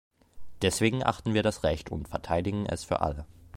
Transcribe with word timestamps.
Deswegen 0.63 1.03
achten 1.05 1.35
wir 1.35 1.43
das 1.43 1.61
Recht 1.61 1.91
und 1.91 2.07
verteidigen 2.07 2.65
es 2.65 2.83
für 2.83 3.01
alle. 3.01 3.27